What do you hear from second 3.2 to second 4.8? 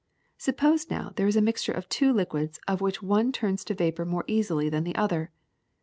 turns to vapor more easily